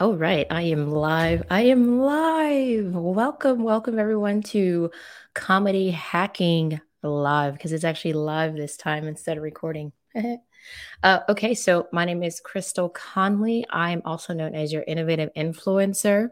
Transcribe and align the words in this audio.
All 0.00 0.16
right, 0.16 0.46
I 0.50 0.62
am 0.62 0.90
live. 0.90 1.44
I 1.48 1.62
am 1.62 2.00
live. 2.00 2.92
Welcome, 2.92 3.62
welcome 3.62 3.98
everyone 3.98 4.42
to 4.44 4.90
Comedy 5.34 5.90
Hacking 5.90 6.80
Live 7.02 7.54
because 7.54 7.72
it's 7.72 7.84
actually 7.84 8.14
live 8.14 8.56
this 8.56 8.76
time 8.76 9.06
instead 9.06 9.36
of 9.36 9.44
recording. 9.44 9.92
uh, 11.04 11.20
okay, 11.28 11.54
so 11.54 11.86
my 11.92 12.04
name 12.04 12.24
is 12.24 12.40
Crystal 12.40 12.88
Conley. 12.88 13.64
I'm 13.70 14.02
also 14.04 14.34
known 14.34 14.56
as 14.56 14.72
your 14.72 14.82
innovative 14.88 15.30
influencer. 15.36 16.30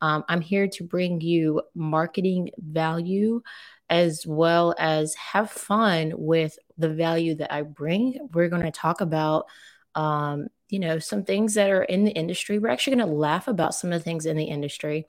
Um, 0.00 0.24
I'm 0.28 0.40
here 0.40 0.68
to 0.68 0.84
bring 0.84 1.20
you 1.20 1.60
marketing 1.74 2.50
value 2.56 3.42
as 3.90 4.26
well 4.26 4.74
as 4.78 5.14
have 5.14 5.50
fun 5.50 6.14
with 6.16 6.58
the 6.78 6.88
value 6.88 7.34
that 7.34 7.52
I 7.52 7.62
bring. 7.62 8.28
We're 8.32 8.48
going 8.48 8.62
to 8.62 8.70
talk 8.70 9.02
about 9.02 9.46
um, 9.94 10.46
you 10.70 10.78
know, 10.78 10.98
some 10.98 11.24
things 11.24 11.54
that 11.54 11.70
are 11.70 11.82
in 11.82 12.04
the 12.04 12.12
industry. 12.12 12.58
We're 12.58 12.68
actually 12.68 12.96
going 12.96 13.08
to 13.08 13.14
laugh 13.14 13.48
about 13.48 13.74
some 13.74 13.92
of 13.92 14.00
the 14.00 14.04
things 14.04 14.26
in 14.26 14.36
the 14.36 14.44
industry. 14.44 15.06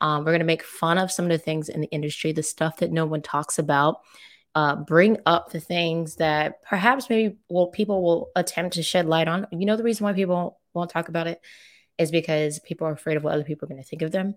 Um, 0.00 0.20
we're 0.20 0.32
going 0.32 0.40
to 0.40 0.44
make 0.44 0.62
fun 0.62 0.98
of 0.98 1.12
some 1.12 1.26
of 1.26 1.30
the 1.30 1.38
things 1.38 1.68
in 1.68 1.80
the 1.80 1.90
industry, 1.90 2.32
the 2.32 2.42
stuff 2.42 2.78
that 2.78 2.92
no 2.92 3.06
one 3.06 3.22
talks 3.22 3.58
about. 3.58 4.00
Uh, 4.54 4.74
bring 4.74 5.16
up 5.26 5.50
the 5.50 5.60
things 5.60 6.16
that 6.16 6.60
perhaps 6.64 7.08
maybe 7.08 7.36
well 7.48 7.68
people 7.68 8.02
will 8.02 8.30
attempt 8.34 8.74
to 8.74 8.82
shed 8.82 9.06
light 9.06 9.28
on. 9.28 9.46
You 9.52 9.66
know, 9.66 9.76
the 9.76 9.84
reason 9.84 10.04
why 10.04 10.12
people 10.12 10.58
won't 10.74 10.90
talk 10.90 11.08
about 11.08 11.28
it 11.28 11.40
is 11.98 12.10
because 12.10 12.58
people 12.60 12.86
are 12.86 12.92
afraid 12.92 13.16
of 13.16 13.22
what 13.22 13.34
other 13.34 13.44
people 13.44 13.66
are 13.66 13.68
going 13.68 13.82
to 13.82 13.88
think 13.88 14.02
of 14.02 14.10
them. 14.10 14.34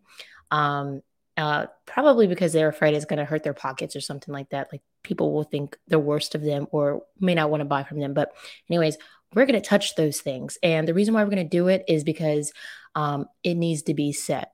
Um, 0.52 1.02
uh, 1.36 1.66
probably 1.88 2.28
because 2.28 2.54
they're 2.54 2.70
afraid 2.70 2.94
it's 2.94 3.06
going 3.06 3.18
to 3.18 3.26
hurt 3.26 3.42
their 3.42 3.56
pockets 3.56 3.96
or 3.96 4.02
something 4.02 4.32
like 4.32 4.50
that. 4.50 4.68
Like 4.72 4.82
people 5.02 5.34
will 5.34 5.44
think 5.44 5.78
the 5.88 5.98
worst 5.98 6.36
of 6.36 6.44
them 6.44 6.68
or 6.72 7.04
may 7.20 7.34
not 7.34 7.50
want 7.50 7.62
to 7.62 7.66
buy 7.66 7.84
from 7.84 8.00
them. 8.00 8.14
But, 8.14 8.34
anyways, 8.70 8.98
we're 9.36 9.46
going 9.46 9.62
to 9.62 9.68
touch 9.68 9.96
those 9.96 10.22
things. 10.22 10.58
And 10.64 10.88
the 10.88 10.94
reason 10.94 11.14
why 11.14 11.24
we're 11.24 11.30
going 11.30 11.50
to 11.50 11.58
do 11.58 11.68
it 11.68 11.84
is 11.88 12.04
because 12.04 12.52
um, 12.96 13.26
it 13.44 13.56
needs 13.56 13.84
to 13.84 13.94
be 13.94 14.12
set. 14.12 14.54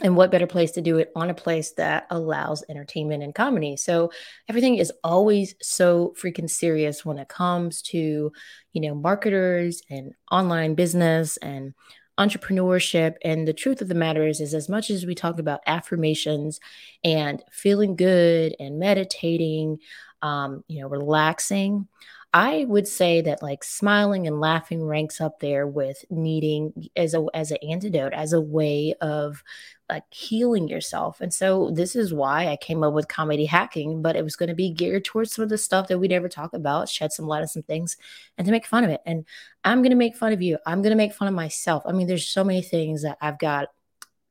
And 0.00 0.16
what 0.16 0.30
better 0.30 0.46
place 0.46 0.72
to 0.72 0.80
do 0.80 0.98
it 0.98 1.12
on 1.14 1.30
a 1.30 1.34
place 1.34 1.72
that 1.72 2.06
allows 2.10 2.64
entertainment 2.68 3.22
and 3.22 3.34
comedy? 3.34 3.76
So 3.76 4.10
everything 4.48 4.76
is 4.76 4.92
always 5.04 5.54
so 5.62 6.14
freaking 6.20 6.50
serious 6.50 7.04
when 7.04 7.18
it 7.18 7.28
comes 7.28 7.82
to, 7.82 8.32
you 8.72 8.80
know, 8.80 8.94
marketers 8.94 9.82
and 9.90 10.14
online 10.30 10.74
business 10.74 11.36
and 11.36 11.74
entrepreneurship. 12.18 13.14
And 13.22 13.46
the 13.46 13.52
truth 13.52 13.80
of 13.80 13.88
the 13.88 13.94
matter 13.94 14.26
is, 14.26 14.40
is 14.40 14.54
as 14.54 14.68
much 14.68 14.90
as 14.90 15.06
we 15.06 15.14
talk 15.14 15.38
about 15.38 15.60
affirmations 15.66 16.58
and 17.04 17.42
feeling 17.52 17.94
good 17.94 18.56
and 18.58 18.78
meditating, 18.78 19.78
um, 20.22 20.64
you 20.68 20.80
know, 20.80 20.88
relaxing, 20.88 21.88
I 22.34 22.64
would 22.66 22.88
say 22.88 23.20
that 23.22 23.42
like 23.42 23.62
smiling 23.62 24.26
and 24.26 24.40
laughing 24.40 24.82
ranks 24.82 25.20
up 25.20 25.38
there 25.40 25.66
with 25.66 26.02
needing 26.08 26.88
as 26.96 27.12
a 27.12 27.26
as 27.34 27.50
an 27.50 27.58
antidote, 27.68 28.14
as 28.14 28.32
a 28.32 28.40
way 28.40 28.94
of 29.02 29.42
like 29.90 30.04
healing 30.10 30.66
yourself. 30.66 31.20
And 31.20 31.34
so 31.34 31.70
this 31.70 31.94
is 31.94 32.14
why 32.14 32.48
I 32.48 32.56
came 32.56 32.82
up 32.82 32.94
with 32.94 33.08
comedy 33.08 33.44
hacking, 33.44 34.00
but 34.00 34.16
it 34.16 34.24
was 34.24 34.36
going 34.36 34.48
to 34.48 34.54
be 34.54 34.70
geared 34.70 35.04
towards 35.04 35.34
some 35.34 35.42
of 35.42 35.50
the 35.50 35.58
stuff 35.58 35.88
that 35.88 35.98
we 35.98 36.08
never 36.08 36.30
talk 36.30 36.54
about, 36.54 36.88
shed 36.88 37.12
some 37.12 37.26
light 37.26 37.42
on 37.42 37.48
some 37.48 37.64
things, 37.64 37.98
and 38.38 38.46
to 38.46 38.52
make 38.52 38.64
fun 38.64 38.84
of 38.84 38.90
it. 38.90 39.02
And 39.04 39.26
I'm 39.64 39.82
going 39.82 39.90
to 39.90 39.96
make 39.96 40.16
fun 40.16 40.32
of 40.32 40.40
you. 40.40 40.56
I'm 40.64 40.80
going 40.80 40.92
to 40.92 40.96
make 40.96 41.12
fun 41.12 41.28
of 41.28 41.34
myself. 41.34 41.82
I 41.84 41.92
mean, 41.92 42.06
there's 42.06 42.26
so 42.26 42.44
many 42.44 42.62
things 42.62 43.02
that 43.02 43.18
I've 43.20 43.38
got 43.38 43.68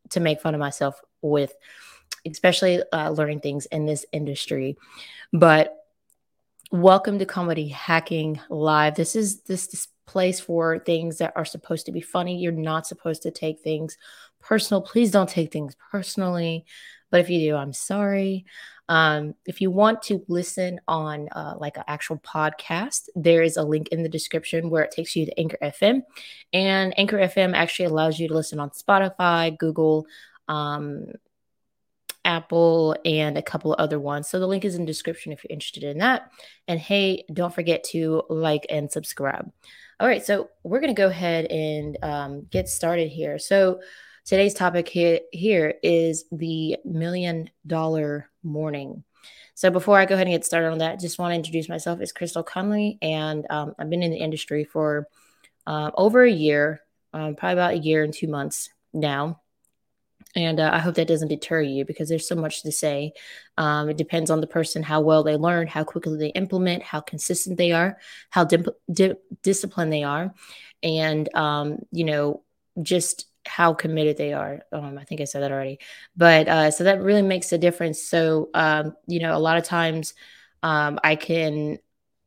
to 0.09 0.19
make 0.19 0.42
fun 0.42 0.56
of 0.56 0.59
myself 0.59 1.00
with, 1.22 1.53
especially 2.25 2.81
uh, 2.92 3.12
learning 3.12 3.42
things 3.42 3.67
in 3.67 3.86
this 3.86 4.08
industry. 4.12 4.75
But 5.31 5.80
Welcome 6.73 7.19
to 7.19 7.25
Comedy 7.25 7.67
Hacking 7.67 8.39
Live. 8.50 8.95
This 8.95 9.14
is 9.17 9.41
this, 9.41 9.67
this 9.67 9.89
place 10.08 10.39
for 10.39 10.80
things 10.80 11.17
that 11.17 11.33
are 11.36 11.44
supposed 11.44 11.88
to 11.88 11.91
be 11.91 12.00
funny. 12.00 12.38
You're 12.38 12.53
not 12.53 12.88
supposed 12.88 13.23
to 13.23 13.31
take 13.31 13.59
things 13.59 13.97
personal. 14.39 14.81
Please 14.81 15.11
don't 15.11 15.28
take 15.28 15.52
things 15.52 15.75
personally. 15.91 16.63
But 17.09 17.19
if 17.19 17.30
you 17.30 17.39
do, 17.41 17.58
I'm 17.58 17.73
sorry. 17.73 18.45
Um, 18.88 19.35
if 19.45 19.59
you 19.59 19.69
want 19.69 20.01
to 20.03 20.23
listen 20.29 20.79
on 20.88 21.28
uh, 21.34 21.56
like 21.59 21.75
an 21.75 21.84
actual 21.90 22.19
podcast, 22.19 23.09
there 23.16 23.44
is 23.44 23.57
a 23.57 23.63
link 23.63 23.90
in 23.90 24.01
the 24.01 24.07
description 24.07 24.69
where 24.69 24.84
it 24.84 24.91
takes 24.91 25.13
you 25.13 25.25
to 25.25 25.38
Anchor 25.38 25.57
FM. 25.62 26.03
And 26.53 26.97
Anchor 26.97 27.18
FM 27.18 27.53
actually 27.53 27.88
allows 27.88 28.18
you 28.18 28.29
to 28.29 28.34
listen 28.34 28.62
on 28.62 28.69
Spotify, 28.69 29.57
Google, 29.57 30.06
um, 30.47 31.07
Apple, 32.25 32.95
and 33.05 33.37
a 33.37 33.41
couple 33.41 33.75
other 33.77 33.99
ones. 33.99 34.27
So 34.27 34.39
the 34.39 34.47
link 34.47 34.65
is 34.65 34.75
in 34.75 34.81
the 34.81 34.87
description 34.87 35.31
if 35.31 35.43
you're 35.43 35.53
interested 35.53 35.83
in 35.83 35.97
that. 35.99 36.31
And 36.67 36.79
hey, 36.79 37.25
don't 37.33 37.53
forget 37.53 37.83
to 37.85 38.23
like 38.29 38.65
and 38.69 38.91
subscribe. 38.91 39.51
All 39.99 40.07
right, 40.07 40.25
so 40.25 40.49
we're 40.63 40.79
going 40.79 40.93
to 40.93 40.99
go 40.99 41.07
ahead 41.07 41.45
and 41.45 41.97
um, 42.01 42.47
get 42.49 42.69
started 42.69 43.09
here. 43.09 43.37
So 43.39 43.81
today's 44.25 44.53
topic 44.53 44.87
here, 44.87 45.19
here 45.31 45.75
is 45.83 46.25
the 46.31 46.77
million 46.85 47.49
dollar 47.65 48.29
morning. 48.43 49.03
So 49.53 49.69
before 49.69 49.99
I 49.99 50.05
go 50.05 50.15
ahead 50.15 50.27
and 50.27 50.33
get 50.33 50.45
started 50.45 50.69
on 50.69 50.79
that, 50.79 50.99
just 50.99 51.19
want 51.19 51.31
to 51.31 51.35
introduce 51.35 51.69
myself 51.69 51.99
as 52.01 52.11
Crystal 52.11 52.43
Conley, 52.43 52.97
and 53.01 53.45
um, 53.49 53.75
I've 53.77 53.89
been 53.89 54.01
in 54.01 54.11
the 54.11 54.17
industry 54.17 54.63
for 54.63 55.07
uh, 55.67 55.91
over 55.95 56.23
a 56.23 56.31
year, 56.31 56.81
um, 57.13 57.35
probably 57.35 57.53
about 57.53 57.73
a 57.73 57.77
year 57.77 58.03
and 58.03 58.13
two 58.13 58.27
months 58.27 58.69
now. 58.93 59.41
And 60.36 60.59
uh, 60.59 60.72
I 60.74 60.80
hope 60.80 60.96
that 60.96 61.08
doesn't 61.08 61.28
deter 61.28 61.62
you 61.62 61.84
because 61.86 62.08
there's 62.08 62.28
so 62.28 62.36
much 62.36 62.64
to 62.64 62.72
say. 62.72 63.14
Um, 63.58 63.90
it 63.90 63.97
depends 63.97 64.30
on 64.30 64.42
the 64.42 64.47
person, 64.47 64.84
how 64.84 65.02
well 65.02 65.24
they 65.24 65.36
learn, 65.36 65.68
how 65.68 65.84
quickly 65.84 66.18
they 66.18 66.30
implement, 66.30 66.84
how 66.84 67.02
consistent 67.02 67.58
they 67.58 67.72
are, 67.74 67.97
how 68.30 68.46
di- 68.46 68.64
di- 68.92 69.16
disciplined 69.44 69.92
they 69.92 70.03
are, 70.03 70.34
and, 70.84 71.34
um, 71.36 71.80
you 71.92 72.06
know, 72.06 72.44
just 72.81 73.25
how 73.46 73.74
committed 73.74 74.18
they 74.18 74.34
are. 74.34 74.62
Um, 74.72 74.97
I 74.97 75.03
think 75.03 75.19
I 75.19 75.25
said 75.25 75.42
that 75.44 75.52
already. 75.52 75.80
But 76.16 76.48
uh, 76.48 76.72
so 76.72 76.86
that 76.86 77.02
really 77.02 77.22
makes 77.24 77.52
a 77.52 77.58
difference. 77.58 78.02
So, 78.02 78.50
um, 78.53 78.96
you 79.08 79.19
know, 79.19 79.36
a 79.36 79.40
lot 79.40 79.58
of 79.58 79.63
times 79.63 80.13
um, 80.63 81.00
I 81.03 81.16
can. 81.16 81.80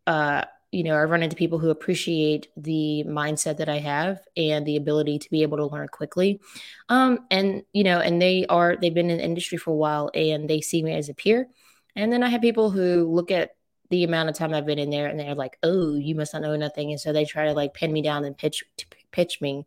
Uh, 0.07 0.45
you 0.75 0.83
know, 0.83 0.97
I 0.97 1.05
run 1.05 1.23
into 1.23 1.37
people 1.37 1.61
who 1.61 1.71
appreciate 1.71 2.49
the 2.57 3.05
mindset 3.07 3.59
that 3.59 3.69
I 3.69 3.79
have 3.79 4.19
and 4.37 4.67
the 4.67 4.77
ability 4.77 5.21
to 5.21 5.31
be 5.31 5.43
able 5.43 5.57
to 5.59 5.67
learn 5.67 5.87
quickly. 5.87 6.41
Um, 6.89 7.21
and, 7.31 7.63
you 7.73 7.85
know, 7.85 8.01
and 8.01 8.21
they 8.21 8.45
are, 8.49 8.77
they've 8.77 8.93
been 8.93 9.09
in 9.09 9.19
the 9.19 9.25
industry 9.25 9.57
for 9.57 9.71
a 9.71 9.77
while 9.77 10.11
and 10.15 10.51
they 10.51 10.61
see 10.61 10.83
me 10.83 10.93
as 10.93 11.09
a 11.09 11.15
peer. 11.15 11.47
And 11.95 12.13
then 12.13 12.25
I 12.25 12.29
have 12.29 12.41
people 12.41 12.73
who 12.73 13.09
look 13.09 13.31
at 13.31 13.55
the 13.91 14.03
amount 14.03 14.31
of 14.31 14.35
time 14.35 14.53
I've 14.53 14.67
been 14.67 14.81
in 14.81 14.91
there 14.91 15.07
and 15.07 15.19
they're 15.19 15.37
like, 15.37 15.59
oh, 15.63 15.95
you 15.95 16.17
must 16.17 16.33
not 16.33 16.43
know 16.43 16.57
nothing. 16.57 16.91
And 16.91 17.01
so 17.01 17.13
they 17.13 17.25
try 17.25 17.45
to 17.45 17.53
like 17.53 17.73
pin 17.73 17.93
me 17.93 18.03
down 18.03 18.25
and 18.25 18.37
pitch, 18.37 18.65
pitch 19.13 19.41
me. 19.41 19.67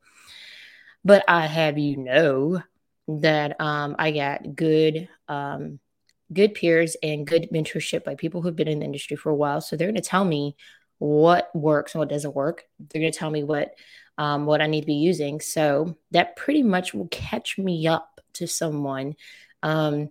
But 1.06 1.24
I 1.30 1.46
have 1.46 1.78
you 1.78 1.96
know 1.96 2.62
that 3.08 3.62
um, 3.62 3.96
I 3.98 4.12
got 4.12 4.56
good, 4.58 5.08
um, 5.30 5.80
good 6.34 6.54
peers 6.54 6.98
and 7.02 7.26
good 7.26 7.48
mentorship 7.54 8.04
by 8.04 8.16
people 8.16 8.42
who've 8.42 8.56
been 8.58 8.68
in 8.68 8.80
the 8.80 8.86
industry 8.86 9.16
for 9.16 9.30
a 9.30 9.36
while. 9.36 9.62
So 9.62 9.78
they're 9.78 9.88
going 9.88 9.96
to 9.96 10.02
tell 10.02 10.26
me 10.26 10.58
what 11.00 11.50
works 11.56 11.94
and 11.94 12.00
what 12.00 12.10
doesn't 12.10 12.36
work. 12.36 12.64
They're 12.80 13.02
going 13.02 13.12
to 13.12 13.18
tell 13.18 13.30
me 13.30 13.44
what 13.44 13.76
um, 14.18 14.46
what 14.46 14.62
I 14.62 14.68
need 14.68 14.82
to 14.82 14.88
be 14.88 14.96
using. 14.96 15.40
So 15.42 15.96
that 16.12 16.36
pretty 16.36 16.64
much 16.64 16.94
will 16.94 17.08
catch 17.10 17.58
me 17.58 17.88
up 17.88 18.20
to 18.34 18.48
someone 18.48 19.16
um, 19.62 20.10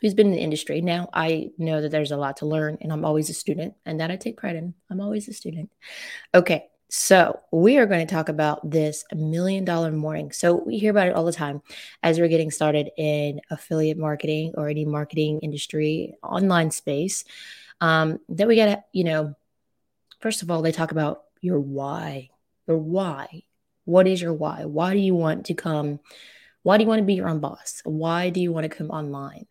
who's 0.00 0.14
been 0.14 0.28
in 0.28 0.32
the 0.32 0.40
industry. 0.40 0.80
Now 0.80 1.10
I 1.12 1.50
know 1.58 1.80
that 1.80 1.90
there's 1.90 2.12
a 2.12 2.16
lot 2.16 2.38
to 2.38 2.46
learn, 2.46 2.78
and 2.80 2.92
I'm 2.92 3.04
always 3.04 3.30
a 3.30 3.34
student, 3.34 3.74
and 3.84 4.00
that 4.00 4.10
I 4.10 4.16
take 4.16 4.36
pride 4.36 4.56
in. 4.56 4.74
I'm 4.90 5.00
always 5.00 5.28
a 5.28 5.32
student. 5.32 5.70
Okay. 6.34 6.66
So, 6.90 7.40
we 7.52 7.76
are 7.76 7.84
going 7.84 8.06
to 8.06 8.14
talk 8.14 8.30
about 8.30 8.70
this 8.70 9.04
million 9.12 9.66
dollar 9.66 9.92
morning. 9.92 10.32
So, 10.32 10.54
we 10.54 10.78
hear 10.78 10.90
about 10.90 11.08
it 11.08 11.14
all 11.14 11.26
the 11.26 11.32
time 11.32 11.60
as 12.02 12.18
we're 12.18 12.28
getting 12.28 12.50
started 12.50 12.88
in 12.96 13.42
affiliate 13.50 13.98
marketing 13.98 14.54
or 14.56 14.70
any 14.70 14.86
marketing 14.86 15.40
industry, 15.40 16.14
online 16.22 16.70
space. 16.70 17.26
Um, 17.82 18.20
that 18.30 18.48
we 18.48 18.56
got 18.56 18.66
to, 18.66 18.84
you 18.94 19.04
know, 19.04 19.34
First 20.18 20.42
of 20.42 20.50
all, 20.50 20.62
they 20.62 20.72
talk 20.72 20.90
about 20.90 21.22
your 21.40 21.60
why. 21.60 22.30
Your 22.66 22.78
why. 22.78 23.42
What 23.84 24.06
is 24.06 24.20
your 24.20 24.34
why? 24.34 24.64
Why 24.64 24.92
do 24.92 24.98
you 24.98 25.14
want 25.14 25.46
to 25.46 25.54
come? 25.54 26.00
Why 26.62 26.76
do 26.76 26.84
you 26.84 26.88
want 26.88 27.00
to 27.00 27.06
be 27.06 27.14
your 27.14 27.28
own 27.28 27.40
boss? 27.40 27.80
Why 27.84 28.30
do 28.30 28.40
you 28.40 28.52
want 28.52 28.64
to 28.64 28.76
come 28.76 28.90
online? 28.90 29.46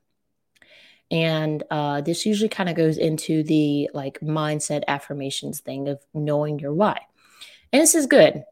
And 1.10 1.64
uh, 1.72 2.02
this 2.02 2.26
usually 2.26 2.50
kind 2.50 2.70
of 2.70 2.76
goes 2.76 2.98
into 2.98 3.44
the 3.44 3.90
like 3.94 4.20
mindset 4.20 4.84
affirmations 4.88 5.62
thing 5.62 5.88
of 5.88 6.02
knowing 6.14 6.60
your 6.60 6.74
why. 6.74 7.00
And 7.72 7.82
this 7.82 7.96
is 7.96 8.06
good 8.08 8.44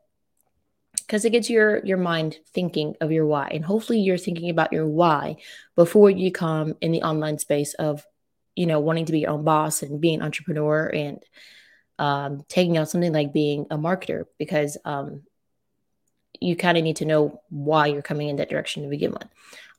because 1.05 1.25
it 1.25 1.31
gets 1.31 1.49
your 1.49 1.83
your 1.85 1.97
mind 1.97 2.37
thinking 2.53 2.95
of 3.01 3.11
your 3.11 3.25
why 3.25 3.47
and 3.51 3.63
hopefully 3.63 3.99
you're 3.99 4.17
thinking 4.17 4.49
about 4.49 4.73
your 4.73 4.87
why 4.87 5.35
before 5.75 6.09
you 6.09 6.31
come 6.31 6.75
in 6.81 6.91
the 6.91 7.03
online 7.03 7.37
space 7.37 7.73
of 7.75 8.05
you 8.55 8.65
know 8.65 8.79
wanting 8.79 9.05
to 9.05 9.11
be 9.11 9.19
your 9.19 9.31
own 9.31 9.43
boss 9.43 9.83
and 9.83 10.01
being 10.01 10.19
an 10.19 10.25
entrepreneur 10.25 10.87
and 10.87 11.19
um, 11.99 12.43
taking 12.47 12.77
on 12.77 12.85
something 12.85 13.13
like 13.13 13.33
being 13.33 13.67
a 13.71 13.77
marketer 13.77 14.25
because 14.37 14.77
um, 14.85 15.23
you 16.41 16.55
kind 16.55 16.77
of 16.77 16.83
need 16.83 16.97
to 16.97 17.05
know 17.05 17.41
why 17.49 17.87
you're 17.87 18.01
coming 18.01 18.29
in 18.29 18.37
that 18.37 18.49
direction 18.49 18.83
to 18.83 18.89
begin 18.89 19.11
with. 19.11 19.27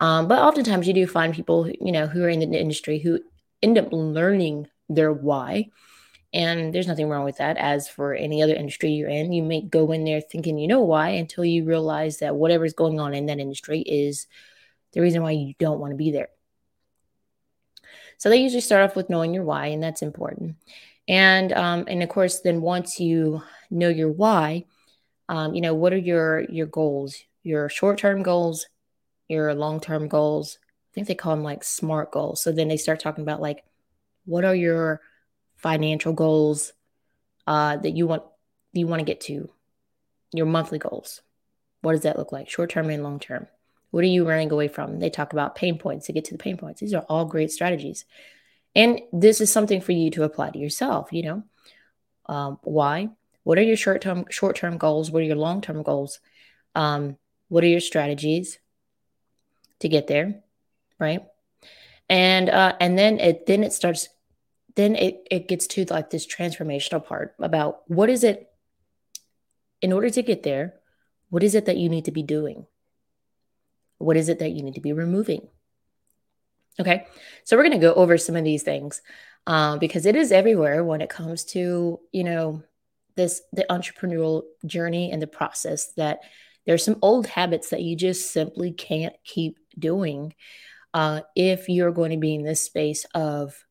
Um, 0.01 0.29
but 0.29 0.39
oftentimes 0.39 0.87
you 0.87 0.95
do 0.95 1.07
find 1.07 1.35
people, 1.35 1.69
you 1.69 1.93
know, 1.93 2.07
who 2.07 2.23
are 2.25 2.29
in 2.29 2.41
the 2.41 2.61
industry 2.61 2.99
who 2.99 3.21
end 3.63 3.79
up 3.79 3.89
learning 3.93 4.69
their 4.89 5.13
why 5.13 5.71
And 6.33 6.75
there's 6.75 6.87
nothing 6.87 7.09
wrong 7.09 7.25
with 7.25 7.39
that. 7.39 7.57
As 7.57 7.89
for 7.89 8.15
any 8.15 8.43
other 8.43 8.55
industry 8.55 8.91
you're 8.91 9.09
in, 9.09 9.33
you 9.33 9.43
may 9.43 9.63
go 9.63 9.93
in 9.93 10.05
there 10.05 10.21
thinking 10.21 10.59
you 10.59 10.69
know 10.69 10.81
why 10.81 11.11
until 11.11 11.45
you 11.45 11.65
realize 11.65 12.19
that 12.19 12.37
whatever's 12.37 12.75
going 12.75 13.01
on 13.01 13.15
in 13.15 13.27
that 13.27 13.39
industry 13.39 13.81
is 13.81 14.27
the 14.93 15.01
reason 15.01 15.23
why 15.23 15.33
you 15.33 15.55
don't 15.59 15.81
want 15.81 15.93
to 15.93 15.97
be 15.97 16.11
there. 16.11 16.29
So 18.19 18.29
they 18.29 18.39
usually 18.39 18.61
start 18.61 18.89
off 18.89 18.97
with 18.97 19.11
knowing 19.11 19.35
your 19.35 19.45
why, 19.45 19.69
and 19.69 19.83
that's 19.83 20.03
important. 20.03 20.57
And 21.09 21.53
um, 21.53 21.85
and 21.89 22.03
of 22.03 22.09
course, 22.09 22.41
then 22.41 22.61
once 22.61 22.99
you 22.99 23.43
know 23.71 23.89
your 23.89 24.11
why, 24.11 24.65
um, 25.29 25.55
you 25.55 25.61
know 25.61 25.75
what 25.75 25.93
are 25.93 25.99
your 25.99 26.41
your 26.51 26.67
goals, 26.67 27.17
your 27.43 27.69
short 27.69 27.99
term 27.99 28.23
goals, 28.23 28.67
your 29.29 29.55
long 29.55 29.81
term 29.81 30.09
goals. 30.09 30.59
I 30.63 30.95
think 30.95 31.09
they 31.09 31.15
call 31.15 31.37
them 31.37 31.45
like 31.45 31.63
smart 31.63 32.11
goals. 32.11 32.43
So 32.43 32.53
then 32.53 32.69
they 32.69 32.77
start 32.77 33.01
talking 33.01 33.23
about 33.23 33.41
like 33.41 33.65
what 34.25 34.45
are 34.45 34.55
your 34.55 35.01
financial 35.57 36.13
goals 36.13 36.73
uh, 37.47 37.77
that 37.77 37.97
you 37.97 38.07
want 38.07 38.25
you 38.73 38.87
want 38.87 39.01
to 39.01 39.07
get 39.07 39.21
to, 39.23 39.49
your 40.33 40.47
monthly 40.47 40.79
goals. 40.79 41.23
What 41.83 41.93
does 41.93 42.03
that 42.03 42.19
look 42.19 42.33
like, 42.33 42.49
short 42.49 42.71
term 42.71 42.91
and 42.91 43.03
long 43.03 43.21
term? 43.21 43.47
What 43.91 44.05
are 44.05 44.09
you 44.09 44.29
running 44.29 44.51
away 44.51 44.69
from? 44.69 44.99
They 44.99 45.11
talk 45.11 45.33
about 45.33 45.55
pain 45.55 45.79
points 45.79 46.07
to 46.07 46.13
get 46.13 46.25
to 46.27 46.35
the 46.35 46.43
pain 46.43 46.57
points. 46.57 46.81
These 46.81 46.95
are 46.95 47.07
all 47.09 47.25
great 47.25 47.51
strategies. 47.51 48.05
And 48.77 49.01
this 49.11 49.41
is 49.41 49.51
something 49.51 49.81
for 49.81 49.93
you 49.93 50.11
to 50.11 50.25
apply 50.25 50.51
to 50.51 50.59
yourself, 50.59 51.09
you 51.11 51.23
know. 51.23 51.43
Um, 52.27 52.59
why? 52.63 53.09
What 53.43 53.59
are 53.59 53.63
your 53.63 53.77
short-term 53.77 54.27
short-term 54.29 54.77
goals? 54.77 55.11
What 55.11 55.23
are 55.23 55.27
your 55.27 55.37
long-term 55.37 55.83
goals? 55.83 56.21
Um, 56.75 57.17
what 57.49 57.65
are 57.65 57.69
your 57.69 57.81
strategies 57.81 58.59
to 59.81 59.89
get 59.89 60.09
there? 60.09 60.43
Right. 61.01 61.25
And 62.09 62.51
uh, 62.51 62.77
and 62.79 62.99
then 62.99 63.19
it 63.19 63.47
then 63.47 63.65
it 63.65 63.73
starts 63.73 64.09
then 64.75 64.95
it, 64.95 65.27
it 65.31 65.49
gets 65.49 65.67
to 65.69 65.87
like 65.87 66.11
this 66.11 66.27
transformational 66.27 67.05
part 67.05 67.35
about 67.39 67.81
what 67.89 68.11
is 68.11 68.23
it 68.23 68.51
in 69.81 69.93
order 69.93 70.11
to 70.11 70.23
get 70.23 70.43
there, 70.43 70.75
what 71.31 71.43
is 71.43 71.55
it 71.55 71.65
that 71.65 71.79
you 71.79 71.89
need 71.89 72.05
to 72.05 72.13
be 72.13 72.23
doing? 72.23 72.67
What 73.99 74.17
is 74.17 74.29
it 74.29 74.39
that 74.41 74.51
you 74.51 74.63
need 74.63 74.75
to 74.75 74.81
be 74.81 74.93
removing? 74.93 75.49
Okay, 76.79 77.07
so 77.45 77.57
we're 77.57 77.63
going 77.63 77.81
to 77.81 77.87
go 77.87 77.95
over 77.95 78.19
some 78.19 78.37
of 78.37 78.45
these 78.45 78.63
things 78.63 79.01
uh, 79.47 79.79
because 79.79 80.07
it 80.07 80.17
is 80.17 80.33
everywhere 80.33 80.85
when 80.85 81.01
it 81.01 81.09
comes 81.09 81.45
to 81.45 82.01
you 82.13 82.25
know 82.25 82.63
this 83.17 83.43
the 83.53 83.65
entrepreneurial 83.71 84.43
journey 84.67 85.11
and 85.11 85.23
the 85.23 85.27
process 85.27 85.93
that 85.93 86.21
there's 86.67 86.85
some 86.85 86.99
old 87.01 87.27
habits 87.27 87.71
that 87.71 87.83
you 87.83 87.97
just 87.97 88.33
simply 88.33 88.73
can't 88.73 89.15
keep 89.25 89.59
doing 89.79 90.35
uh, 90.93 91.21
if 91.35 91.69
you're 91.69 91.93
going 91.93 92.11
to 92.11 92.17
be 92.17 92.35
in 92.35 92.43
this 92.43 92.63
space 92.63 93.07
of 93.15 93.65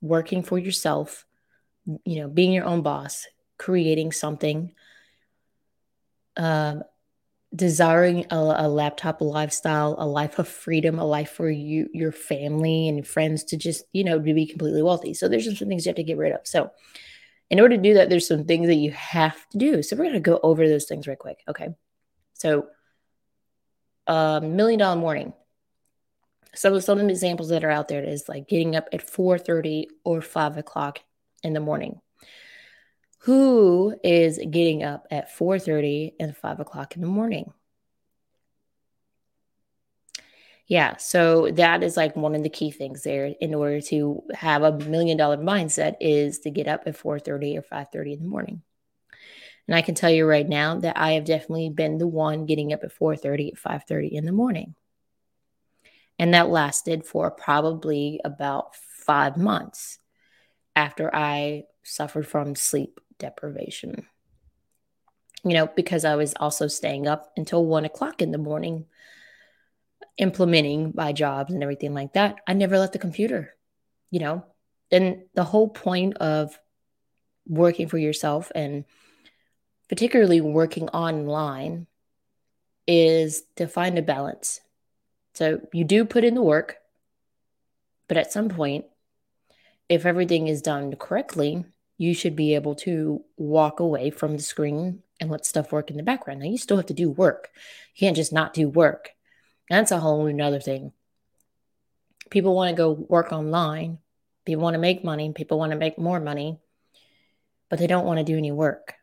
working 0.00 0.42
for 0.42 0.58
yourself 0.58 1.26
you 2.04 2.20
know 2.20 2.28
being 2.28 2.52
your 2.52 2.64
own 2.64 2.82
boss 2.82 3.26
creating 3.58 4.12
something 4.12 4.72
um, 6.36 6.82
desiring 7.54 8.26
a, 8.30 8.36
a, 8.36 8.68
laptop 8.68 9.20
lifestyle, 9.20 9.94
a 9.98 10.06
life 10.06 10.38
of 10.38 10.48
freedom, 10.48 10.98
a 10.98 11.04
life 11.04 11.30
for 11.30 11.48
you, 11.48 11.88
your 11.92 12.10
family 12.10 12.88
and 12.88 13.06
friends 13.06 13.44
to 13.44 13.56
just, 13.56 13.84
you 13.92 14.02
know, 14.02 14.18
to 14.18 14.34
be 14.34 14.46
completely 14.46 14.82
wealthy. 14.82 15.14
So 15.14 15.28
there's 15.28 15.44
some 15.58 15.68
things 15.68 15.86
you 15.86 15.90
have 15.90 15.96
to 15.96 16.02
get 16.02 16.18
rid 16.18 16.32
of. 16.32 16.40
So 16.44 16.70
in 17.50 17.60
order 17.60 17.76
to 17.76 17.82
do 17.82 17.94
that, 17.94 18.10
there's 18.10 18.26
some 18.26 18.44
things 18.44 18.66
that 18.66 18.74
you 18.74 18.90
have 18.92 19.36
to 19.50 19.58
do. 19.58 19.82
So 19.82 19.94
we're 19.96 20.04
going 20.04 20.14
to 20.14 20.20
go 20.20 20.40
over 20.42 20.68
those 20.68 20.86
things 20.86 21.06
right 21.06 21.18
quick. 21.18 21.42
Okay. 21.48 21.68
So 22.32 22.66
a 24.06 24.12
um, 24.12 24.56
million 24.56 24.80
dollar 24.80 24.96
morning. 24.96 25.32
Some 26.54 26.74
of 26.74 26.84
some 26.84 26.98
of 26.98 27.04
the 27.04 27.10
examples 27.10 27.48
that 27.48 27.64
are 27.64 27.70
out 27.70 27.88
there 27.88 28.04
is 28.04 28.28
like 28.28 28.48
getting 28.48 28.76
up 28.76 28.88
at 28.92 29.08
4 29.08 29.38
30 29.38 29.88
or 30.04 30.20
5 30.20 30.56
o'clock 30.56 31.00
in 31.42 31.52
the 31.52 31.60
morning 31.60 32.00
who 33.24 33.98
is 34.04 34.38
getting 34.38 34.82
up 34.82 35.06
at 35.10 35.34
4.30 35.34 36.12
and 36.20 36.36
5 36.36 36.60
o'clock 36.60 36.94
in 36.94 37.00
the 37.00 37.08
morning? 37.08 37.54
Yeah 40.66 40.96
so 40.98 41.50
that 41.52 41.82
is 41.82 41.96
like 41.96 42.16
one 42.16 42.34
of 42.34 42.42
the 42.42 42.50
key 42.50 42.70
things 42.70 43.02
there 43.02 43.34
in 43.40 43.54
order 43.54 43.80
to 43.82 44.22
have 44.34 44.62
a 44.62 44.76
million 44.78 45.16
dollar 45.16 45.38
mindset 45.38 45.96
is 46.00 46.40
to 46.40 46.50
get 46.50 46.68
up 46.68 46.82
at 46.86 46.98
4.30 46.98 47.58
or 47.58 47.62
5.30 47.62 48.14
in 48.14 48.22
the 48.22 48.28
morning. 48.28 48.62
And 49.68 49.74
i 49.74 49.80
can 49.80 49.94
tell 49.94 50.10
you 50.10 50.26
right 50.26 50.48
now 50.48 50.78
that 50.80 50.98
i 50.98 51.12
have 51.12 51.24
definitely 51.24 51.70
been 51.70 51.96
the 51.96 52.06
one 52.06 52.44
getting 52.44 52.74
up 52.74 52.84
at 52.84 52.94
4.30 52.94 53.52
at 53.52 53.88
5.30 53.88 54.12
in 54.12 54.24
the 54.26 54.32
morning. 54.32 54.74
And 56.18 56.34
that 56.34 56.50
lasted 56.50 57.06
for 57.06 57.30
probably 57.30 58.20
about 58.22 58.76
five 58.76 59.38
months 59.38 59.98
after 60.76 61.14
i 61.14 61.64
suffered 61.82 62.26
from 62.26 62.54
sleep 62.54 63.00
deprivation. 63.18 64.06
You 65.44 65.54
know, 65.54 65.66
because 65.66 66.04
I 66.04 66.16
was 66.16 66.34
also 66.40 66.68
staying 66.68 67.06
up 67.06 67.32
until 67.36 67.64
one 67.64 67.84
o'clock 67.84 68.22
in 68.22 68.30
the 68.30 68.38
morning, 68.38 68.86
implementing 70.16 70.92
my 70.94 71.12
jobs 71.12 71.52
and 71.52 71.62
everything 71.62 71.92
like 71.92 72.14
that. 72.14 72.36
I 72.46 72.54
never 72.54 72.78
left 72.78 72.94
the 72.94 72.98
computer, 72.98 73.54
you 74.10 74.20
know. 74.20 74.44
And 74.90 75.24
the 75.34 75.44
whole 75.44 75.68
point 75.68 76.16
of 76.18 76.58
working 77.46 77.88
for 77.88 77.98
yourself 77.98 78.50
and 78.54 78.84
particularly 79.88 80.40
working 80.40 80.88
online 80.88 81.86
is 82.86 83.42
to 83.56 83.66
find 83.66 83.98
a 83.98 84.02
balance. 84.02 84.60
So 85.34 85.60
you 85.72 85.84
do 85.84 86.04
put 86.04 86.24
in 86.24 86.34
the 86.34 86.42
work, 86.42 86.76
but 88.08 88.16
at 88.16 88.32
some 88.32 88.48
point, 88.48 88.86
if 89.88 90.06
everything 90.06 90.48
is 90.48 90.62
done 90.62 90.94
correctly, 90.96 91.64
you 91.96 92.14
should 92.14 92.34
be 92.34 92.54
able 92.54 92.74
to 92.74 93.24
walk 93.36 93.80
away 93.80 94.10
from 94.10 94.36
the 94.36 94.42
screen 94.42 95.02
and 95.20 95.30
let 95.30 95.46
stuff 95.46 95.72
work 95.72 95.90
in 95.90 95.96
the 95.96 96.02
background. 96.02 96.40
Now, 96.40 96.46
you 96.46 96.58
still 96.58 96.76
have 96.76 96.86
to 96.86 96.94
do 96.94 97.10
work. 97.10 97.50
You 97.94 98.06
can't 98.06 98.16
just 98.16 98.32
not 98.32 98.52
do 98.52 98.68
work. 98.68 99.10
That's 99.70 99.92
a 99.92 99.98
whole 99.98 100.26
another 100.26 100.60
thing. 100.60 100.92
People 102.30 102.54
want 102.54 102.70
to 102.70 102.76
go 102.76 102.92
work 102.92 103.32
online. 103.32 103.98
People 104.44 104.64
want 104.64 104.74
to 104.74 104.80
make 104.80 105.04
money. 105.04 105.32
People 105.32 105.58
want 105.58 105.72
to 105.72 105.78
make 105.78 105.98
more 105.98 106.20
money, 106.20 106.58
but 107.70 107.78
they 107.78 107.86
don't 107.86 108.04
want 108.04 108.18
to 108.18 108.24
do 108.24 108.36
any 108.36 108.52
work. 108.52 108.94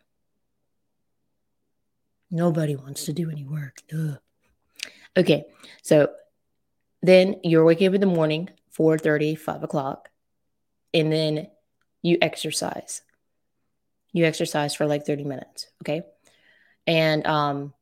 Nobody 2.30 2.76
wants 2.76 3.06
to 3.06 3.14
do 3.14 3.30
any 3.30 3.46
work. 3.46 3.82
Ugh. 3.94 4.18
Okay, 5.18 5.46
so 5.82 6.10
then 7.02 7.36
you're 7.44 7.66
waking 7.66 7.88
up 7.88 7.94
in 7.94 8.02
the 8.02 8.08
morning, 8.08 8.50
4 8.72 8.98
30, 8.98 9.36
5 9.36 9.64
o'clock, 9.64 10.10
and 10.94 11.12
then 11.12 11.48
you 12.02 12.18
exercise. 12.22 13.02
You 14.14 14.26
exercise 14.26 14.76
for 14.76 14.86
like 14.86 15.06
30 15.06 15.24
minutes, 15.24 15.68
okay? 15.84 16.04
And 16.88 17.26
um 17.28 17.74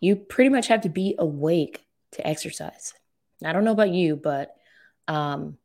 you 0.00 0.16
pretty 0.16 0.48
much 0.48 0.68
have 0.68 0.82
to 0.82 0.88
be 0.88 1.14
awake 1.18 1.84
to 2.12 2.26
exercise. 2.26 2.94
I 3.44 3.52
don't 3.52 3.64
know 3.64 3.72
about 3.72 3.90
you, 3.90 4.16
but 4.16 4.54
um 5.08 5.58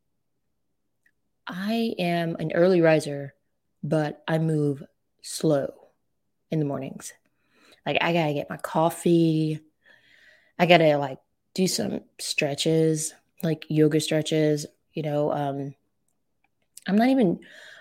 I 1.46 1.94
am 1.98 2.36
an 2.38 2.52
early 2.52 2.80
riser, 2.80 3.34
but 3.82 4.22
I 4.26 4.38
move 4.38 4.82
slow 5.22 5.74
in 6.50 6.58
the 6.58 6.64
mornings. 6.64 7.12
Like 7.84 7.98
I 8.00 8.12
got 8.12 8.26
to 8.26 8.34
get 8.34 8.50
my 8.50 8.56
coffee. 8.56 9.60
I 10.58 10.66
got 10.66 10.78
to 10.78 10.96
like 10.96 11.18
do 11.54 11.68
some 11.68 12.00
stretches, 12.18 13.14
like 13.42 13.64
yoga 13.68 14.00
stretches, 14.00 14.66
you 14.92 15.02
know, 15.02 15.30
um 15.32 15.74
I'm 16.86 16.96
not 16.96 17.08
even 17.08 17.40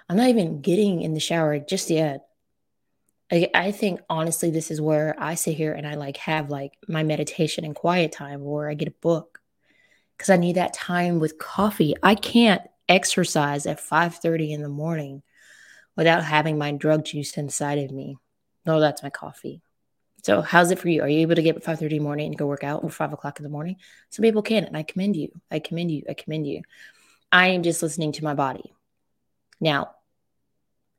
I'm 0.10 0.18
not 0.18 0.30
even 0.30 0.62
getting 0.62 1.02
in 1.02 1.14
the 1.14 1.20
shower 1.20 1.60
just 1.60 1.90
yet. 1.90 2.28
I, 3.32 3.50
I 3.56 3.72
think 3.72 4.02
honestly 4.10 4.52
this 4.52 4.70
is 4.70 4.80
where 4.80 5.16
I 5.18 5.36
sit 5.36 5.56
here 5.56 5.74
and 5.74 5.88
I 5.88 5.96
like 5.96 6.18
have 6.18 6.50
like 6.50 6.74
my 6.88 7.04
meditation 7.04 7.66
and 7.66 7.76
quiet 7.76 8.12
time 8.12 8.44
or 8.44 8.70
I 8.70 8.76
get 8.76 8.88
a 8.88 9.02
book 9.02 9.42
because 10.18 10.30
I 10.30 10.38
need 10.38 10.56
that 10.56 10.74
time 10.74 11.20
with 11.20 11.38
coffee. 11.38 11.96
I 12.04 12.16
can't 12.16 12.62
exercise 12.88 13.66
at 13.66 13.80
5:30 13.80 14.54
in 14.54 14.62
the 14.62 14.70
morning 14.70 15.24
without 15.96 16.24
having 16.24 16.58
my 16.58 16.72
drug 16.72 17.06
juice 17.06 17.38
inside 17.38 17.80
of 17.80 17.92
me. 17.92 18.18
No, 18.66 18.80
that's 18.80 19.04
my 19.04 19.10
coffee. 19.10 19.62
So 20.24 20.42
how's 20.42 20.72
it 20.72 20.80
for 20.80 20.90
you? 20.90 21.02
Are 21.04 21.08
you 21.08 21.20
able 21.20 21.36
to 21.36 21.42
get 21.42 21.56
up 21.56 21.58
at 21.58 21.64
5:30 21.64 21.98
in 21.98 21.98
the 21.98 22.04
morning 22.04 22.28
and 22.28 22.38
go 22.38 22.48
work 22.48 22.64
out 22.64 22.84
or 22.84 22.90
five 22.90 23.14
o'clock 23.14 23.40
in 23.40 23.44
the 23.44 23.50
morning? 23.50 23.78
Some 24.10 24.24
people 24.24 24.42
can, 24.42 24.64
and 24.64 24.78
I 24.78 24.84
commend 24.84 25.16
you. 25.16 25.30
I 25.52 25.60
commend 25.60 25.92
you. 25.92 26.04
I 26.10 26.14
commend 26.14 26.48
you. 26.48 26.62
I 27.32 27.48
am 27.50 27.64
just 27.64 27.84
listening 27.84 28.12
to 28.14 28.24
my 28.24 28.34
body. 28.34 28.74
Now, 29.60 29.92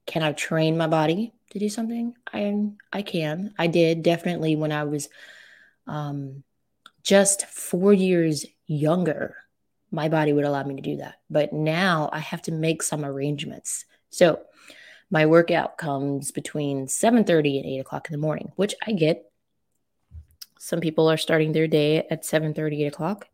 can 0.06 0.22
I 0.22 0.32
train 0.32 0.76
my 0.76 0.86
body 0.86 1.32
to 1.50 1.58
do 1.58 1.68
something? 1.68 2.14
I 2.32 2.70
I 2.92 3.02
can. 3.02 3.54
I 3.58 3.66
did 3.66 4.02
definitely 4.02 4.56
when 4.56 4.72
I 4.72 4.84
was 4.84 5.08
um, 5.86 6.44
just 7.02 7.46
four 7.46 7.92
years 7.92 8.46
younger. 8.66 9.36
My 9.90 10.08
body 10.08 10.32
would 10.32 10.44
allow 10.44 10.64
me 10.64 10.76
to 10.76 10.82
do 10.82 10.96
that, 10.98 11.16
but 11.30 11.52
now 11.52 12.10
I 12.12 12.18
have 12.18 12.42
to 12.42 12.52
make 12.52 12.82
some 12.82 13.04
arrangements. 13.04 13.84
So 14.10 14.40
my 15.10 15.26
workout 15.26 15.78
comes 15.78 16.32
between 16.32 16.86
7:30 16.86 17.58
and 17.58 17.66
8 17.66 17.78
o'clock 17.78 18.08
in 18.08 18.12
the 18.12 18.26
morning, 18.26 18.52
which 18.56 18.74
I 18.84 18.92
get. 18.92 19.30
Some 20.58 20.80
people 20.80 21.08
are 21.08 21.16
starting 21.16 21.52
their 21.52 21.68
day 21.68 21.98
at 22.10 22.24
7:30, 22.24 22.84
8 22.84 22.86
o'clock, 22.86 23.28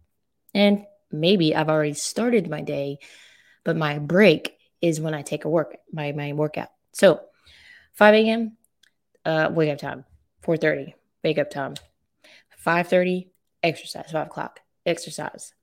and 0.54 0.84
maybe 1.10 1.54
I've 1.54 1.70
already 1.70 1.94
started 1.94 2.50
my 2.50 2.60
day, 2.60 2.98
but 3.64 3.76
my 3.76 3.98
break 3.98 4.58
is 4.82 5.00
when 5.00 5.14
I 5.14 5.22
take 5.22 5.44
a 5.44 5.48
work 5.48 5.76
my 5.92 6.12
my 6.12 6.32
workout. 6.32 6.68
So 6.92 7.20
5 7.94 8.14
a.m. 8.14 8.56
Uh, 9.24 9.48
wake 9.52 9.70
up 9.70 9.78
time. 9.78 10.04
4:30 10.44 10.94
wake 11.22 11.38
up 11.38 11.50
time. 11.50 11.74
5:30 12.64 13.30
exercise. 13.62 14.10
5 14.10 14.26
o'clock 14.26 14.60
exercise. 14.84 15.54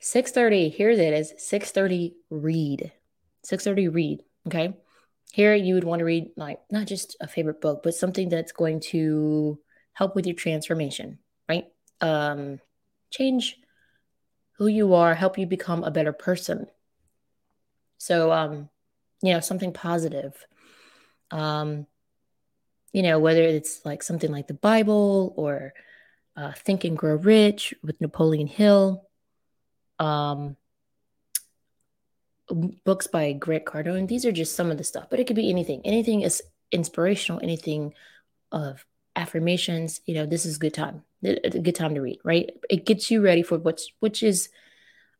6:30 0.00 0.68
here 0.68 0.90
it 0.90 0.98
is. 0.98 1.32
6:30 1.38 2.14
read. 2.28 2.92
6:30 3.42 3.88
read. 3.88 4.24
Okay. 4.46 4.74
Here 5.32 5.54
you 5.54 5.74
would 5.74 5.84
want 5.84 6.00
to 6.00 6.04
read 6.04 6.30
like 6.36 6.60
not 6.70 6.86
just 6.86 7.16
a 7.20 7.26
favorite 7.26 7.60
book, 7.60 7.82
but 7.82 7.94
something 7.94 8.28
that's 8.28 8.52
going 8.52 8.80
to 8.92 9.58
help 9.92 10.14
with 10.14 10.26
your 10.26 10.36
transformation, 10.36 11.18
right? 11.48 11.66
Um, 12.00 12.60
change 13.10 13.58
who 14.58 14.66
you 14.66 14.94
are, 14.94 15.14
help 15.14 15.38
you 15.38 15.46
become 15.46 15.82
a 15.82 15.90
better 15.90 16.12
person. 16.12 16.66
So, 18.04 18.32
um, 18.32 18.68
you 19.22 19.32
know, 19.32 19.40
something 19.40 19.72
positive. 19.72 20.34
Um, 21.30 21.86
you 22.92 23.02
know, 23.02 23.18
whether 23.18 23.40
it's 23.40 23.82
like 23.86 24.02
something 24.02 24.30
like 24.30 24.46
the 24.46 24.52
Bible 24.52 25.32
or 25.38 25.72
uh, 26.36 26.52
Think 26.52 26.84
and 26.84 26.98
Grow 26.98 27.16
Rich 27.16 27.72
with 27.82 27.98
Napoleon 28.02 28.46
Hill, 28.46 29.08
um, 29.98 30.58
books 32.84 33.06
by 33.06 33.32
Grant 33.32 33.64
Cardone. 33.64 34.06
These 34.06 34.26
are 34.26 34.32
just 34.32 34.54
some 34.54 34.70
of 34.70 34.76
the 34.76 34.84
stuff, 34.84 35.06
but 35.08 35.18
it 35.18 35.26
could 35.26 35.34
be 35.34 35.48
anything. 35.48 35.80
Anything 35.86 36.20
is 36.20 36.42
inspirational. 36.70 37.40
Anything 37.42 37.94
of 38.52 38.84
affirmations. 39.16 40.02
You 40.04 40.16
know, 40.16 40.26
this 40.26 40.44
is 40.44 40.56
a 40.56 40.60
good 40.60 40.74
time. 40.74 41.04
A 41.24 41.58
good 41.58 41.74
time 41.74 41.94
to 41.94 42.02
read, 42.02 42.18
right? 42.22 42.50
It 42.68 42.84
gets 42.84 43.10
you 43.10 43.22
ready 43.22 43.42
for 43.42 43.56
what's 43.56 43.90
which 44.00 44.22
is, 44.22 44.50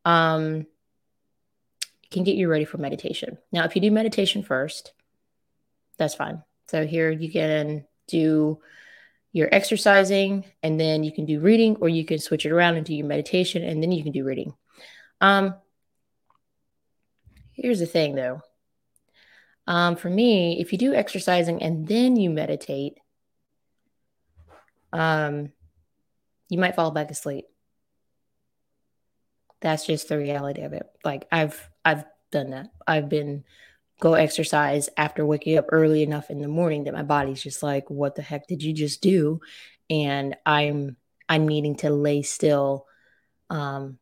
um, 0.05 0.67
can 2.15 2.25
get 2.25 2.37
you 2.37 2.49
ready 2.49 2.65
for 2.65 2.79
meditation. 2.79 3.37
Now, 3.53 3.65
if 3.65 3.75
you 3.75 3.83
do 3.83 3.91
meditation 3.91 4.43
first, 4.43 4.93
that's 5.99 6.15
fine. 6.15 6.43
So 6.69 6.87
here 6.87 7.11
you 7.11 7.31
can 7.31 7.85
do 8.09 8.61
your 9.33 9.49
exercising 9.53 10.45
and 10.63 10.81
then 10.81 11.05
you 11.05 11.13
can 11.13 11.27
do 11.27 11.41
reading 11.41 11.77
or 11.81 11.89
you 11.89 12.05
can 12.05 12.19
switch 12.19 12.47
it 12.47 12.53
around 12.53 12.77
and 12.77 12.87
do 12.87 12.95
your 12.95 13.07
meditation 13.07 13.65
and 13.65 13.83
then 13.83 13.93
you 13.93 14.03
can 14.03 14.13
do 14.13 14.25
reading. 14.25 14.55
Um, 15.21 15.57
here's 17.53 17.81
the 17.81 17.87
thing 17.87 18.15
though. 18.15 18.41
Um, 19.67 19.97
for 19.97 20.09
me, 20.09 20.61
if 20.61 20.73
you 20.73 20.79
do 20.79 20.95
exercising 20.95 21.63
and 21.63 21.87
then 21.87 22.17
you 22.17 22.31
meditate, 22.31 22.99
um, 24.93 25.51
you 26.49 26.59
might 26.59 26.77
fall 26.77 26.93
back 26.93 27.11
asleep. 27.11 27.47
That's 29.61 29.87
just 29.87 30.09
the 30.09 30.19
reality 30.19 30.63
of 30.63 30.75
it. 30.75 30.87
Like 31.05 31.27
I've 31.33 31.71
I've 31.85 32.05
done 32.31 32.51
that. 32.51 32.71
I've 32.87 33.09
been 33.09 33.45
go 34.01 34.15
exercise 34.15 34.89
after 34.97 35.25
waking 35.25 35.57
up 35.57 35.67
early 35.71 36.03
enough 36.03 36.31
in 36.31 36.41
the 36.41 36.49
morning 36.49 36.85
that 36.85 36.95
my 36.95 37.03
body's 37.03 37.43
just 37.43 37.63
like, 37.63 37.89
what 37.89 38.15
the 38.15 38.23
heck 38.23 38.47
did 38.47 38.63
you 38.63 38.73
just 38.73 39.01
do? 39.01 39.41
And 39.89 40.37
I'm 40.45 40.97
I'm 41.29 41.49
needing 41.49 41.77
to 41.77 41.91
lay 41.91 42.23
still, 42.23 42.87
um, 43.51 43.99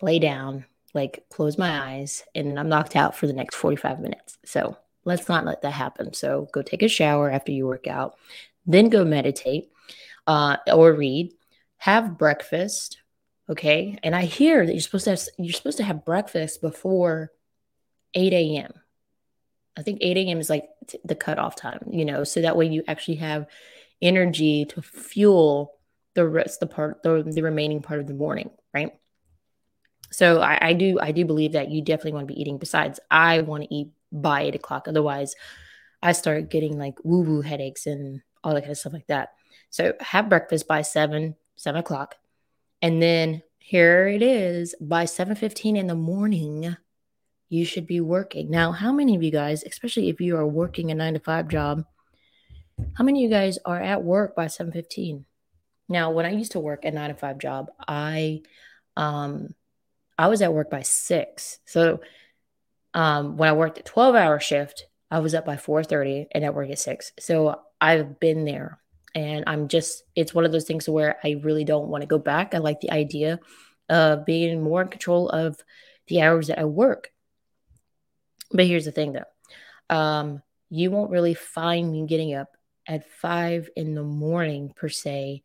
lay 0.00 0.18
down, 0.18 0.66
like 0.94 1.24
close 1.30 1.58
my 1.58 1.94
eyes, 1.94 2.22
and 2.34 2.58
I'm 2.58 2.68
knocked 2.68 2.96
out 2.96 3.16
for 3.16 3.26
the 3.26 3.32
next 3.32 3.56
45 3.56 4.00
minutes. 4.00 4.38
So 4.44 4.76
let's 5.04 5.28
not 5.28 5.44
let 5.44 5.62
that 5.62 5.72
happen. 5.72 6.14
So 6.14 6.48
go 6.52 6.62
take 6.62 6.82
a 6.82 6.88
shower 6.88 7.30
after 7.30 7.50
you 7.50 7.66
work 7.66 7.86
out, 7.86 8.16
then 8.66 8.88
go 8.88 9.04
meditate 9.04 9.70
uh, 10.26 10.58
or 10.72 10.92
read, 10.92 11.32
have 11.78 12.18
breakfast. 12.18 12.98
Okay. 13.50 13.98
And 14.02 14.14
I 14.14 14.24
hear 14.24 14.64
that 14.64 14.72
you're 14.72 14.80
supposed 14.80 15.04
to 15.04 15.10
have 15.10 15.20
you're 15.38 15.52
supposed 15.52 15.78
to 15.78 15.84
have 15.84 16.04
breakfast 16.04 16.60
before 16.60 17.32
8 18.14 18.32
a.m. 18.32 18.72
I 19.76 19.82
think 19.82 19.98
8 20.00 20.16
a.m. 20.16 20.40
is 20.40 20.50
like 20.50 20.68
t- 20.86 20.98
the 21.04 21.14
cutoff 21.14 21.56
time, 21.56 21.88
you 21.90 22.04
know, 22.04 22.24
so 22.24 22.42
that 22.42 22.56
way 22.56 22.66
you 22.66 22.82
actually 22.88 23.16
have 23.16 23.46
energy 24.02 24.64
to 24.66 24.82
fuel 24.82 25.74
the 26.14 26.26
rest, 26.26 26.60
the 26.60 26.66
part, 26.66 27.02
the, 27.02 27.22
the 27.22 27.42
remaining 27.42 27.80
part 27.80 28.00
of 28.00 28.08
the 28.08 28.14
morning, 28.14 28.50
right? 28.74 28.92
So 30.10 30.40
I, 30.40 30.58
I 30.68 30.72
do, 30.72 30.98
I 31.00 31.12
do 31.12 31.24
believe 31.24 31.52
that 31.52 31.70
you 31.70 31.82
definitely 31.82 32.12
want 32.12 32.26
to 32.26 32.34
be 32.34 32.40
eating. 32.40 32.58
Besides, 32.58 32.98
I 33.10 33.42
want 33.42 33.64
to 33.64 33.74
eat 33.74 33.88
by 34.10 34.42
eight 34.42 34.54
o'clock. 34.54 34.88
Otherwise, 34.88 35.36
I 36.02 36.12
start 36.12 36.50
getting 36.50 36.78
like 36.78 36.94
woo 37.04 37.22
woo 37.22 37.40
headaches 37.40 37.86
and 37.86 38.22
all 38.42 38.54
that 38.54 38.62
kind 38.62 38.72
of 38.72 38.78
stuff 38.78 38.92
like 38.92 39.06
that. 39.08 39.34
So 39.70 39.94
have 40.00 40.28
breakfast 40.28 40.66
by 40.66 40.82
seven, 40.82 41.36
seven 41.56 41.80
o'clock. 41.80 42.16
And 42.80 43.02
then 43.02 43.42
here 43.58 44.08
it 44.08 44.22
is 44.22 44.74
by 44.80 45.04
7:15 45.04 45.76
in 45.76 45.86
the 45.86 45.94
morning, 45.94 46.76
you 47.48 47.64
should 47.64 47.86
be 47.86 48.00
working. 48.00 48.50
Now, 48.50 48.72
how 48.72 48.92
many 48.92 49.14
of 49.16 49.22
you 49.22 49.30
guys, 49.30 49.64
especially 49.64 50.08
if 50.08 50.20
you 50.20 50.36
are 50.36 50.46
working 50.46 50.90
a 50.90 50.94
nine 50.94 51.14
to 51.14 51.20
five 51.20 51.48
job, 51.48 51.84
how 52.94 53.04
many 53.04 53.24
of 53.24 53.30
you 53.30 53.36
guys 53.36 53.58
are 53.64 53.80
at 53.80 54.04
work 54.04 54.36
by 54.36 54.46
7:15? 54.46 55.24
Now, 55.88 56.10
when 56.10 56.26
I 56.26 56.30
used 56.30 56.52
to 56.52 56.60
work 56.60 56.84
a 56.84 56.90
nine 56.90 57.10
to 57.10 57.14
five 57.16 57.38
job, 57.38 57.70
I 57.86 58.42
um 58.96 59.54
I 60.18 60.28
was 60.28 60.42
at 60.42 60.52
work 60.52 60.70
by 60.70 60.82
six. 60.82 61.58
So 61.64 62.00
um 62.94 63.36
when 63.36 63.48
I 63.48 63.52
worked 63.52 63.78
a 63.78 63.82
12 63.82 64.14
hour 64.14 64.38
shift, 64.40 64.86
I 65.10 65.20
was 65.20 65.34
up 65.34 65.46
by 65.46 65.56
4:30 65.56 66.28
and 66.32 66.44
at 66.44 66.54
work 66.54 66.70
at 66.70 66.78
six. 66.78 67.12
So 67.18 67.60
I've 67.80 68.20
been 68.20 68.44
there 68.44 68.78
and 69.14 69.44
I'm 69.46 69.68
just 69.68 70.04
it's 70.14 70.34
one 70.34 70.44
of 70.44 70.52
those 70.52 70.64
things 70.64 70.88
where 70.88 71.16
I 71.24 71.40
really 71.42 71.64
don't 71.64 71.88
want 71.88 72.02
to 72.02 72.06
go 72.06 72.18
back. 72.18 72.54
I 72.54 72.58
like 72.58 72.80
the 72.80 72.90
idea 72.90 73.40
of 73.88 74.26
being 74.26 74.62
more 74.62 74.82
in 74.82 74.88
control 74.88 75.28
of 75.28 75.58
the 76.08 76.22
hours 76.22 76.48
that 76.48 76.58
I 76.58 76.64
work. 76.64 77.10
But 78.50 78.66
here's 78.66 78.84
the 78.84 78.92
thing 78.92 79.12
though. 79.12 79.94
Um, 79.94 80.42
you 80.70 80.90
won't 80.90 81.10
really 81.10 81.34
find 81.34 81.90
me 81.90 82.06
getting 82.06 82.34
up 82.34 82.56
at 82.86 83.10
five 83.10 83.68
in 83.76 83.94
the 83.94 84.02
morning 84.02 84.72
per 84.74 84.88
se, 84.88 85.42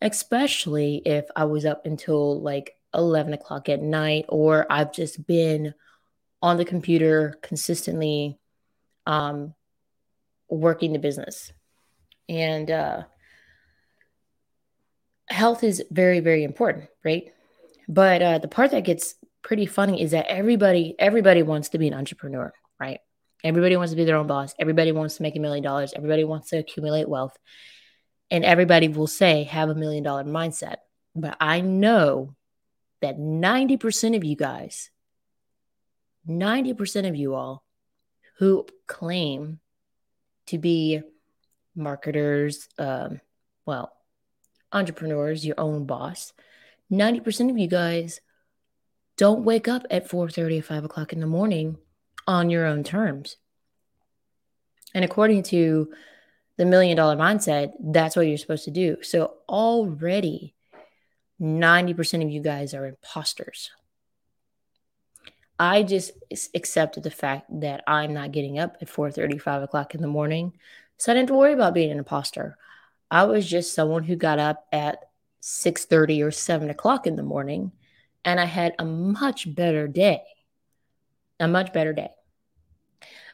especially 0.00 1.02
if 1.04 1.26
I 1.34 1.44
was 1.44 1.64
up 1.64 1.86
until 1.86 2.40
like 2.40 2.74
11 2.94 3.32
o'clock 3.32 3.68
at 3.68 3.82
night 3.82 4.26
or 4.28 4.66
I've 4.70 4.92
just 4.92 5.26
been 5.26 5.74
on 6.42 6.56
the 6.56 6.64
computer 6.64 7.38
consistently 7.42 8.38
um, 9.06 9.54
working 10.48 10.92
the 10.92 10.98
business. 10.98 11.52
And 12.30 12.70
uh, 12.70 13.02
health 15.28 15.64
is 15.64 15.82
very, 15.90 16.20
very 16.20 16.44
important, 16.44 16.88
right? 17.04 17.32
But 17.88 18.22
uh, 18.22 18.38
the 18.38 18.46
part 18.46 18.70
that 18.70 18.84
gets 18.84 19.16
pretty 19.42 19.66
funny 19.66 20.00
is 20.00 20.12
that 20.12 20.26
everybody, 20.26 20.94
everybody 20.96 21.42
wants 21.42 21.70
to 21.70 21.78
be 21.78 21.88
an 21.88 21.94
entrepreneur, 21.94 22.52
right? 22.78 23.00
Everybody 23.42 23.76
wants 23.76 23.90
to 23.90 23.96
be 23.96 24.04
their 24.04 24.16
own 24.16 24.28
boss. 24.28 24.54
Everybody 24.60 24.92
wants 24.92 25.16
to 25.16 25.22
make 25.22 25.34
a 25.34 25.40
million 25.40 25.64
dollars. 25.64 25.92
Everybody 25.92 26.22
wants 26.22 26.50
to 26.50 26.58
accumulate 26.58 27.08
wealth. 27.08 27.36
And 28.30 28.44
everybody 28.44 28.86
will 28.86 29.08
say, 29.08 29.42
have 29.44 29.68
a 29.68 29.74
million 29.74 30.04
dollar 30.04 30.22
mindset. 30.22 30.76
But 31.16 31.36
I 31.40 31.62
know 31.62 32.36
that 33.02 33.18
90% 33.18 34.16
of 34.16 34.22
you 34.22 34.36
guys, 34.36 34.90
90% 36.28 37.08
of 37.08 37.16
you 37.16 37.34
all 37.34 37.64
who 38.38 38.66
claim 38.86 39.58
to 40.46 40.58
be 40.58 41.02
marketers, 41.74 42.68
um, 42.78 43.20
well, 43.66 43.92
entrepreneurs, 44.72 45.44
your 45.44 45.58
own 45.58 45.86
boss, 45.86 46.32
90% 46.90 47.50
of 47.50 47.58
you 47.58 47.68
guys 47.68 48.20
don't 49.16 49.44
wake 49.44 49.68
up 49.68 49.84
at 49.90 50.08
4.30 50.08 50.60
or 50.60 50.62
5 50.62 50.84
o'clock 50.84 51.12
in 51.12 51.20
the 51.20 51.26
morning 51.26 51.76
on 52.26 52.50
your 52.50 52.66
own 52.66 52.82
terms. 52.84 53.36
And 54.94 55.04
according 55.04 55.44
to 55.44 55.92
the 56.56 56.64
million 56.64 56.96
dollar 56.96 57.16
mindset, 57.16 57.72
that's 57.80 58.16
what 58.16 58.26
you're 58.26 58.38
supposed 58.38 58.64
to 58.64 58.70
do. 58.70 58.98
So 59.02 59.34
already 59.48 60.54
90% 61.40 62.22
of 62.24 62.30
you 62.30 62.42
guys 62.42 62.74
are 62.74 62.86
imposters. 62.86 63.70
I 65.58 65.82
just 65.82 66.12
accepted 66.54 67.02
the 67.02 67.10
fact 67.10 67.46
that 67.60 67.84
I'm 67.86 68.14
not 68.14 68.32
getting 68.32 68.58
up 68.58 68.78
at 68.80 68.88
4:30, 68.88 69.38
5 69.38 69.62
o'clock 69.62 69.94
in 69.94 70.00
the 70.00 70.06
morning. 70.06 70.54
So 71.00 71.10
I 71.10 71.14
didn't 71.14 71.30
worry 71.30 71.54
about 71.54 71.72
being 71.72 71.90
an 71.90 71.96
imposter. 71.96 72.58
I 73.10 73.24
was 73.24 73.48
just 73.48 73.74
someone 73.74 74.04
who 74.04 74.16
got 74.16 74.38
up 74.38 74.66
at 74.70 74.98
6:30 75.40 76.22
or 76.22 76.30
7 76.30 76.68
o'clock 76.68 77.06
in 77.06 77.16
the 77.16 77.22
morning 77.22 77.72
and 78.22 78.38
I 78.38 78.44
had 78.44 78.74
a 78.78 78.84
much 78.84 79.52
better 79.54 79.88
day. 79.88 80.22
A 81.40 81.48
much 81.48 81.72
better 81.72 81.94
day. 81.94 82.10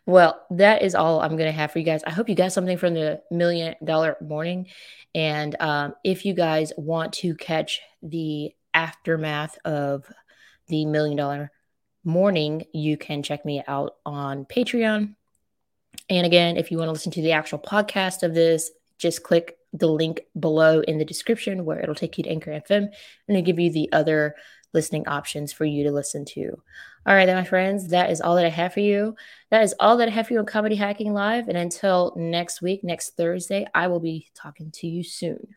Well, 0.06 0.46
that 0.50 0.82
is 0.82 0.94
all 0.94 1.20
I'm 1.20 1.36
going 1.36 1.50
to 1.50 1.60
have 1.60 1.72
for 1.72 1.80
you 1.80 1.84
guys. 1.84 2.04
I 2.04 2.10
hope 2.10 2.28
you 2.28 2.36
got 2.36 2.52
something 2.52 2.78
from 2.78 2.94
the 2.94 3.20
million 3.32 3.74
dollar 3.82 4.16
morning. 4.20 4.68
And 5.12 5.56
um, 5.58 5.94
if 6.04 6.24
you 6.24 6.34
guys 6.34 6.72
want 6.76 7.14
to 7.14 7.34
catch 7.34 7.80
the 8.00 8.54
aftermath 8.74 9.58
of 9.64 10.04
the 10.68 10.86
million 10.86 11.16
dollar 11.16 11.50
morning, 12.04 12.66
you 12.72 12.96
can 12.96 13.24
check 13.24 13.44
me 13.44 13.64
out 13.66 13.96
on 14.06 14.44
Patreon. 14.44 15.16
And 16.08 16.26
again, 16.26 16.56
if 16.56 16.70
you 16.70 16.78
want 16.78 16.88
to 16.88 16.92
listen 16.92 17.12
to 17.12 17.22
the 17.22 17.32
actual 17.32 17.58
podcast 17.58 18.22
of 18.22 18.34
this, 18.34 18.70
just 18.98 19.22
click 19.22 19.58
the 19.72 19.88
link 19.88 20.22
below 20.38 20.80
in 20.80 20.98
the 20.98 21.04
description 21.04 21.64
where 21.64 21.80
it'll 21.80 21.94
take 21.94 22.16
you 22.16 22.24
to 22.24 22.30
Anchor 22.30 22.50
FM 22.50 22.84
and 22.84 22.92
it'll 23.28 23.42
give 23.42 23.58
you 23.58 23.70
the 23.70 23.90
other 23.92 24.36
listening 24.72 25.06
options 25.08 25.52
for 25.52 25.64
you 25.64 25.84
to 25.84 25.90
listen 25.90 26.24
to. 26.24 26.50
All 27.06 27.14
right, 27.14 27.26
then, 27.26 27.36
my 27.36 27.44
friends, 27.44 27.88
that 27.88 28.10
is 28.10 28.20
all 28.20 28.36
that 28.36 28.44
I 28.44 28.50
have 28.50 28.74
for 28.74 28.80
you. 28.80 29.16
That 29.50 29.62
is 29.62 29.74
all 29.78 29.96
that 29.98 30.08
I 30.08 30.10
have 30.10 30.26
for 30.26 30.32
you 30.32 30.38
on 30.40 30.46
Comedy 30.46 30.74
Hacking 30.74 31.12
Live. 31.12 31.48
And 31.48 31.56
until 31.56 32.12
next 32.16 32.62
week, 32.62 32.82
next 32.82 33.16
Thursday, 33.16 33.66
I 33.74 33.86
will 33.86 34.00
be 34.00 34.28
talking 34.34 34.70
to 34.72 34.86
you 34.86 35.02
soon. 35.02 35.55